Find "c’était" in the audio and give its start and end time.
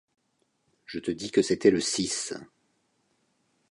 1.43-1.69